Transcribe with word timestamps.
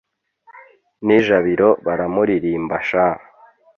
N' 1.05 1.13
i 1.17 1.19
Jabiro 1.25 1.69
baramuririmba 1.85 2.75
sha 2.87 3.05